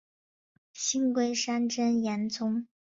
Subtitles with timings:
[0.73, 2.65] 信贵山真言宗。